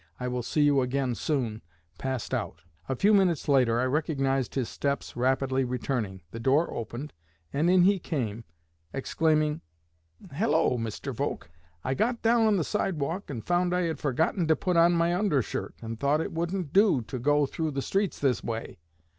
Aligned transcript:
I 0.19 0.27
will 0.29 0.41
see 0.41 0.63
you 0.63 0.81
again 0.81 1.13
soon,' 1.13 1.61
passed 1.99 2.33
out. 2.33 2.63
A 2.89 2.95
few 2.95 3.13
minutes 3.13 3.47
after, 3.47 3.79
I 3.79 3.83
recognized 3.85 4.55
his 4.55 4.67
steps 4.67 5.15
rapidly 5.15 5.63
returning. 5.63 6.23
The 6.31 6.39
door 6.39 6.73
opened 6.73 7.13
and 7.53 7.69
in 7.69 7.83
he 7.83 7.99
came, 7.99 8.43
exclaiming, 8.93 9.61
'Hello, 10.33 10.75
Mr. 10.79 11.13
Volk! 11.13 11.51
I 11.83 11.93
got 11.93 12.23
down 12.23 12.47
on 12.47 12.57
the 12.57 12.63
sidewalk, 12.63 13.29
and 13.29 13.45
found 13.45 13.75
I 13.75 13.81
had 13.81 13.99
forgotten 13.99 14.47
to 14.47 14.55
put 14.55 14.75
on 14.75 14.93
my 14.93 15.13
undershirt, 15.15 15.75
and 15.83 15.99
thought 15.99 16.19
it 16.19 16.33
wouldn't 16.33 16.73
do 16.73 17.03
to 17.03 17.19
go 17.19 17.45
through 17.45 17.69
the 17.69 17.83
streets 17.83 18.17
this 18.17 18.43
way.' 18.43 18.79